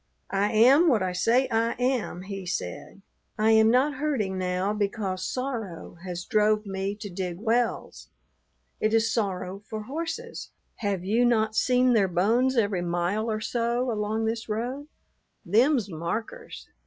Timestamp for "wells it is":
7.39-9.13